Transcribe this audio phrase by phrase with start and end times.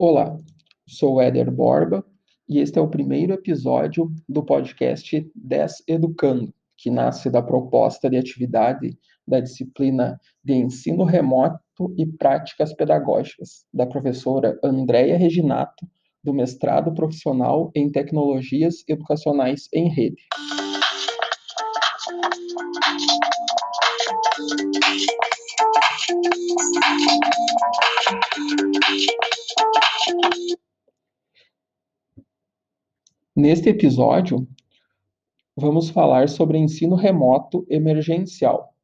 [0.00, 0.38] Olá,
[0.86, 2.04] sou Éder Borba
[2.48, 8.16] e este é o primeiro episódio do podcast 10 Educando, que nasce da proposta de
[8.16, 11.58] atividade da disciplina de ensino remoto
[11.98, 15.84] e práticas pedagógicas, da professora Andréia Reginato,
[16.22, 20.22] do mestrado profissional em tecnologias educacionais em rede.
[33.38, 34.48] Neste episódio,
[35.56, 38.74] vamos falar sobre ensino remoto emergencial,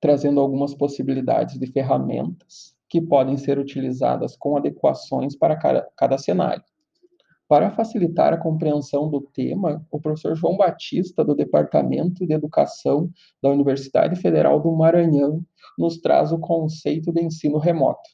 [0.00, 6.64] trazendo algumas possibilidades de ferramentas que podem ser utilizadas com adequações para cada, cada cenário.
[7.46, 13.10] Para facilitar a compreensão do tema, o professor João Batista, do Departamento de Educação
[13.42, 15.44] da Universidade Federal do Maranhão,
[15.78, 18.08] nos traz o conceito de ensino remoto.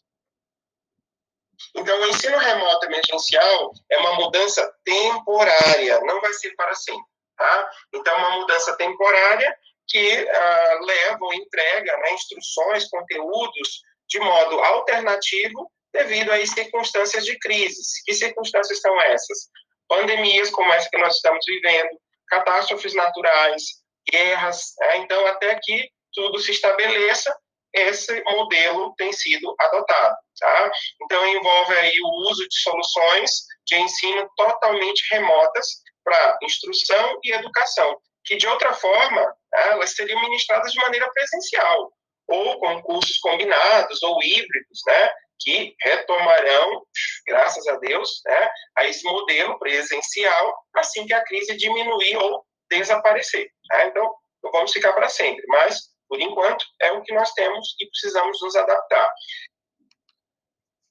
[1.74, 7.04] Então, o ensino remoto emergencial é uma mudança temporária, não vai ser para sempre.
[7.36, 7.70] Tá?
[7.94, 14.60] Então, é uma mudança temporária que uh, leva ou entrega né, instruções, conteúdos de modo
[14.60, 18.02] alternativo devido às circunstâncias de crises.
[18.04, 19.48] Que circunstâncias são essas?
[19.88, 21.90] Pandemias como essa que nós estamos vivendo,
[22.28, 23.62] catástrofes naturais,
[24.10, 24.72] guerras.
[24.80, 24.98] Né?
[24.98, 27.34] Então, até que tudo se estabeleça,
[27.74, 30.16] esse modelo tem sido adotado.
[30.38, 30.70] Tá?
[31.02, 33.30] Então, envolve aí o uso de soluções
[33.66, 35.66] de ensino totalmente remotas
[36.04, 41.92] para instrução e educação, que de outra forma né, elas seriam ministradas de maneira presencial,
[42.28, 46.86] ou com cursos combinados ou híbridos, né, que retomarão,
[47.26, 53.50] graças a Deus, né, a esse modelo presencial assim que a crise diminuir ou desaparecer.
[53.68, 53.86] Tá?
[53.86, 57.88] Então, não vamos ficar para sempre, mas por enquanto, é o que nós temos e
[57.88, 59.08] precisamos nos adaptar.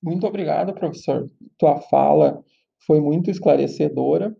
[0.01, 1.29] Muito obrigado, professor.
[1.57, 2.43] Tua fala
[2.85, 4.35] foi muito esclarecedora,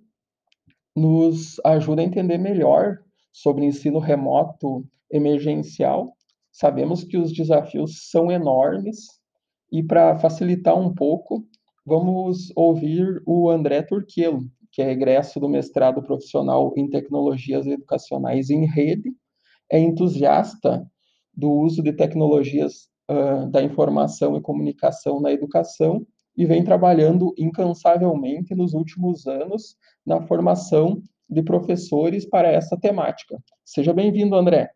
[0.96, 2.98] nos ajuda a entender melhor
[3.32, 6.14] sobre ensino remoto emergencial.
[6.52, 9.08] Sabemos que os desafios são enormes
[9.72, 11.48] e para facilitar um pouco,
[11.86, 18.66] vamos ouvir o André Turquelo, que é egresso do mestrado profissional em tecnologias educacionais em
[18.66, 19.13] rede
[19.74, 20.86] é entusiasta
[21.34, 26.06] do uso de tecnologias uh, da informação e comunicação na educação
[26.38, 29.76] e vem trabalhando incansavelmente nos últimos anos
[30.06, 33.36] na formação de professores para essa temática.
[33.66, 34.70] Seja bem-vindo, André.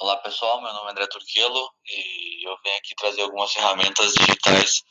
[0.00, 0.62] Olá, pessoal.
[0.62, 4.82] Meu nome é André Turquelo e eu venho aqui trazer algumas ferramentas digitais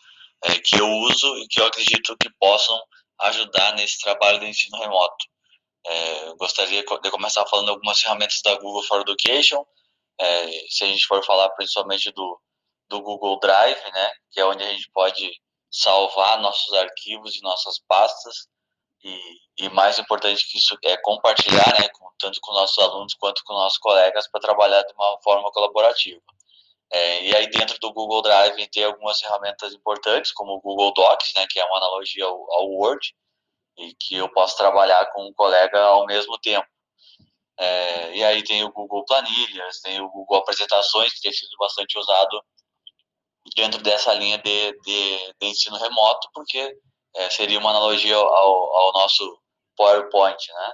[0.43, 2.77] é, que eu uso e que eu acredito que possam
[3.21, 5.25] ajudar nesse trabalho de ensino remoto.
[5.85, 9.65] É, gostaria de começar falando algumas ferramentas da Google for Education.
[10.19, 12.39] É, se a gente for falar principalmente do,
[12.89, 15.31] do Google Drive, né, que é onde a gente pode
[15.71, 18.47] salvar nossos arquivos e nossas pastas.
[19.01, 19.17] E,
[19.59, 23.53] e mais importante que isso é compartilhar, né, com, tanto com nossos alunos quanto com
[23.53, 26.21] nossos colegas para trabalhar de uma forma colaborativa.
[26.91, 31.33] É, e aí dentro do Google Drive tem algumas ferramentas importantes, como o Google Docs,
[31.35, 33.15] né, que é uma analogia ao, ao Word,
[33.79, 36.67] e que eu posso trabalhar com um colega ao mesmo tempo.
[37.57, 41.97] É, e aí tem o Google Planilhas, tem o Google Apresentações, que tem sido bastante
[41.97, 42.41] usado
[43.55, 46.77] dentro dessa linha de, de, de ensino remoto, porque
[47.15, 49.39] é, seria uma analogia ao, ao, nosso
[49.75, 50.71] PowerPoint, né?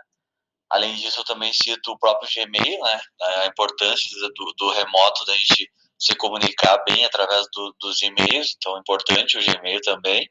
[0.70, 3.02] Além disso, eu também cito o próprio Gmail, né?
[3.22, 8.76] A importância do, do remoto da gente se comunicar bem através do, dos e-mails, então
[8.76, 10.30] é importante o Gmail também.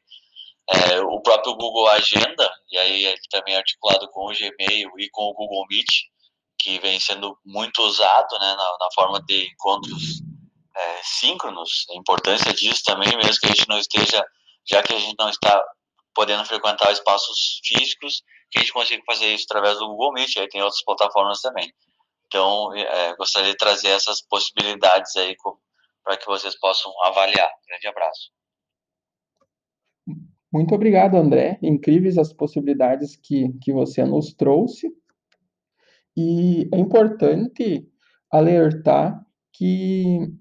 [0.67, 5.09] É, o próprio Google Agenda, e aí ele também é articulado com o Gmail e
[5.11, 5.87] com o Google Meet,
[6.57, 10.21] que vem sendo muito usado né, na, na forma de encontros
[10.75, 14.25] é, síncronos, a importância disso também, mesmo que a gente não esteja,
[14.67, 15.63] já que a gente não está
[16.15, 20.47] podendo frequentar espaços físicos, que a gente consiga fazer isso através do Google Meet, aí
[20.47, 21.71] tem outras plataformas também.
[22.25, 25.35] Então, é, gostaria de trazer essas possibilidades aí
[26.03, 27.51] para que vocês possam avaliar.
[27.67, 28.31] Grande abraço.
[30.55, 31.59] Muito obrigado, André.
[31.61, 34.89] Incríveis as possibilidades que, que você nos trouxe.
[36.15, 37.85] E é importante
[38.31, 39.21] alertar
[39.51, 40.31] que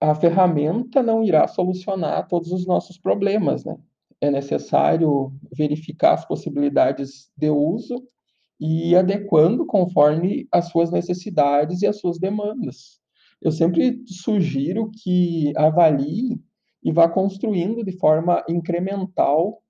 [0.00, 3.76] a ferramenta não irá solucionar todos os nossos problemas, né?
[4.18, 8.02] É necessário verificar as possibilidades de uso
[8.58, 12.98] e ir adequando conforme as suas necessidades e as suas demandas.
[13.42, 16.40] Eu sempre sugiro que avalie
[16.86, 19.60] e vá construindo de forma incremental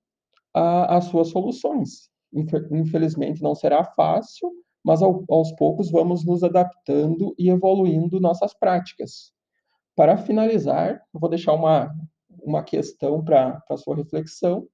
[0.53, 2.11] a, as suas soluções.
[2.71, 4.51] Infelizmente não será fácil,
[4.85, 9.33] mas ao, aos poucos vamos nos adaptando e evoluindo nossas práticas.
[9.95, 11.91] Para finalizar, eu vou deixar uma,
[12.43, 14.67] uma questão para a sua reflexão,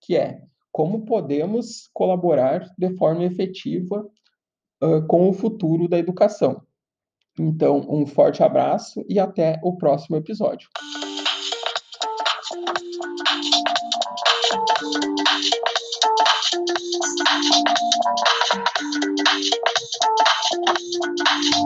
[0.00, 4.08] que é como podemos colaborar de forma efetiva
[4.80, 6.62] uh, com o futuro da educação.
[7.36, 10.68] Então, um forte abraço e até o próximo episódio.
[12.64, 12.70] ピ
[21.60, 21.64] ッ!